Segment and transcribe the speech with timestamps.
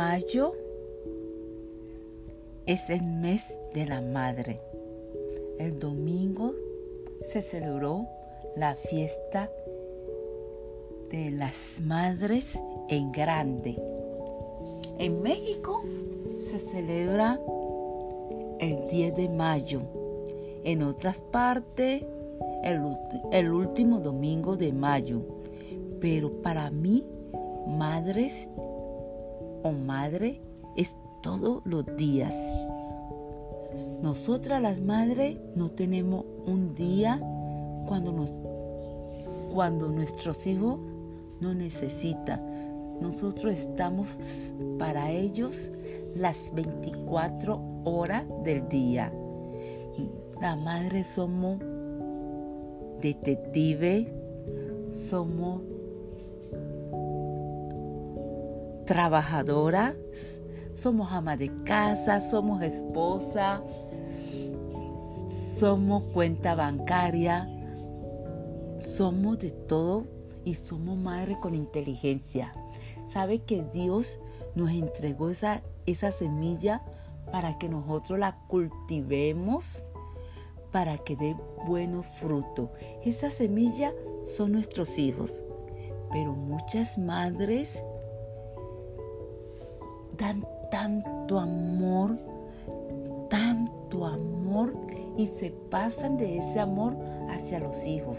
[0.00, 0.54] mayo
[2.64, 4.58] es el mes de la madre.
[5.58, 6.54] El domingo
[7.26, 8.06] se celebró
[8.56, 9.50] la fiesta
[11.10, 12.58] de las madres
[12.88, 13.76] en grande.
[14.98, 15.82] En México
[16.38, 17.38] se celebra
[18.58, 19.82] el 10 de mayo.
[20.64, 22.02] En otras partes,
[22.64, 22.80] el,
[23.32, 25.20] el último domingo de mayo.
[26.00, 27.04] Pero para mí,
[27.66, 28.48] madres
[29.62, 30.40] o madre
[30.76, 32.34] es todos los días.
[34.02, 37.20] Nosotras las madres no tenemos un día
[37.86, 38.32] cuando, nos,
[39.52, 40.78] cuando nuestros hijos
[41.40, 42.98] no necesitan.
[43.00, 44.08] Nosotros estamos
[44.78, 45.70] para ellos
[46.14, 49.12] las 24 horas del día.
[50.40, 51.58] La madre somos
[53.00, 54.12] detective,
[54.92, 55.62] somos
[58.90, 59.94] trabajadoras,
[60.74, 63.62] somos ama de casa, somos esposa,
[65.56, 67.48] somos cuenta bancaria,
[68.80, 70.08] somos de todo
[70.44, 72.52] y somos madre con inteligencia.
[73.06, 74.18] Sabe que Dios
[74.56, 76.82] nos entregó esa, esa semilla
[77.30, 79.84] para que nosotros la cultivemos,
[80.72, 82.72] para que dé buenos fruto.
[83.04, 83.92] Esa semilla
[84.24, 85.44] son nuestros hijos,
[86.10, 87.84] pero muchas madres
[90.20, 92.18] dan tanto amor,
[93.30, 94.74] tanto amor
[95.16, 96.94] y se pasan de ese amor
[97.30, 98.18] hacia los hijos,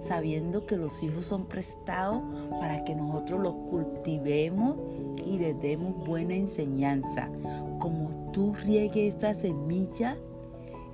[0.00, 2.22] sabiendo que los hijos son prestados
[2.60, 4.76] para que nosotros los cultivemos
[5.24, 7.30] y les demos buena enseñanza.
[7.78, 10.18] Como tú riegues esta semilla,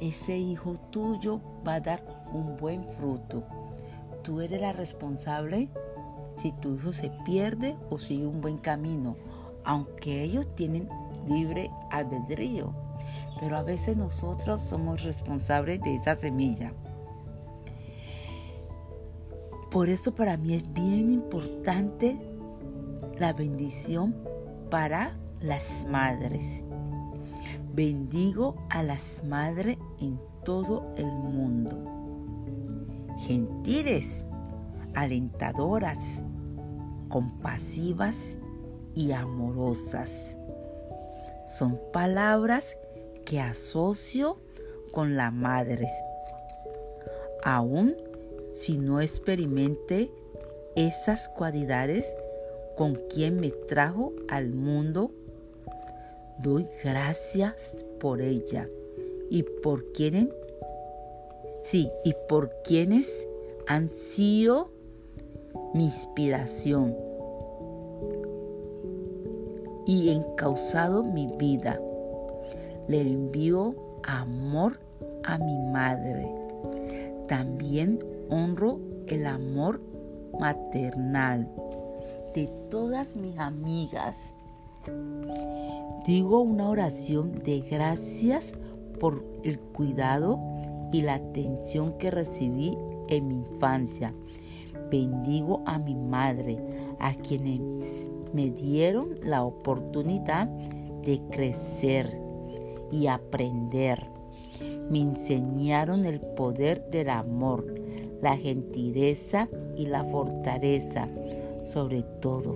[0.00, 3.42] ese hijo tuyo va a dar un buen fruto.
[4.22, 5.68] Tú eres la responsable
[6.36, 9.16] si tu hijo se pierde o sigue un buen camino
[9.66, 10.88] aunque ellos tienen
[11.28, 12.72] libre albedrío.
[13.38, 16.72] Pero a veces nosotros somos responsables de esa semilla.
[19.70, 22.16] Por eso para mí es bien importante
[23.18, 24.16] la bendición
[24.70, 26.62] para las madres.
[27.74, 31.76] Bendigo a las madres en todo el mundo.
[33.26, 34.24] Gentiles,
[34.94, 36.22] alentadoras,
[37.08, 38.38] compasivas
[38.96, 40.36] y amorosas.
[41.46, 42.76] Son palabras
[43.24, 44.38] que asocio
[44.90, 45.86] con la madre.
[47.44, 47.94] Aún
[48.56, 50.10] si no experimente
[50.74, 52.06] esas cualidades
[52.76, 55.12] con quien me trajo al mundo,
[56.38, 58.68] doy gracias por ella
[59.30, 60.28] y por quienes,
[61.62, 63.08] sí, y por quienes
[63.66, 64.70] han sido
[65.74, 67.05] mi inspiración
[69.86, 71.80] y encausado mi vida.
[72.88, 74.78] Le envío amor
[75.24, 76.28] a mi madre.
[77.28, 79.80] También honro el amor
[80.38, 81.48] maternal
[82.34, 84.34] de todas mis amigas.
[86.06, 88.52] Digo una oración de gracias
[89.00, 90.38] por el cuidado
[90.92, 92.76] y la atención que recibí
[93.08, 94.12] en mi infancia.
[94.90, 96.58] Bendigo a mi madre,
[97.00, 102.20] a quienes me dieron la oportunidad de crecer
[102.90, 104.02] y aprender.
[104.90, 107.74] Me enseñaron el poder del amor,
[108.20, 111.08] la gentileza y la fortaleza.
[111.64, 112.54] Sobre todo,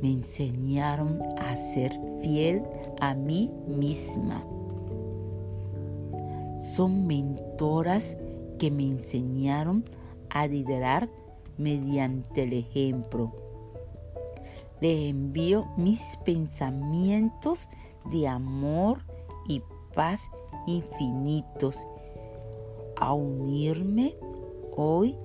[0.00, 1.92] me enseñaron a ser
[2.22, 2.62] fiel
[3.00, 4.44] a mí misma.
[6.58, 8.16] Son mentoras
[8.58, 9.84] que me enseñaron
[10.30, 11.08] a liderar
[11.58, 13.49] mediante el ejemplo
[14.80, 17.68] le envío mis pensamientos
[18.10, 19.04] de amor
[19.46, 19.62] y
[19.94, 20.20] paz
[20.66, 21.86] infinitos
[22.96, 24.16] a unirme
[24.76, 25.16] hoy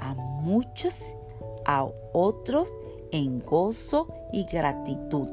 [0.00, 1.04] a muchos,
[1.64, 2.68] a otros
[3.10, 5.28] en gozo y gratitud.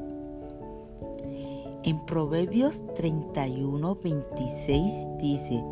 [1.82, 5.64] En Proverbios 31, 26 dice,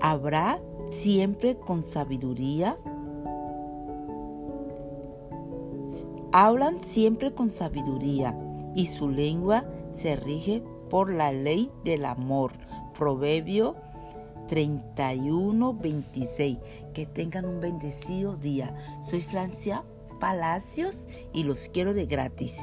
[0.00, 0.60] habrá
[0.90, 2.76] siempre con sabiduría
[6.32, 8.38] Hablan siempre con sabiduría
[8.76, 12.52] y su lengua se rige por la ley del amor.
[12.96, 13.74] Proverbio
[14.48, 16.58] 31, 26.
[16.94, 18.74] Que tengan un bendecido día.
[19.02, 19.82] Soy Francia
[20.20, 22.56] Palacios y los quiero de gratis.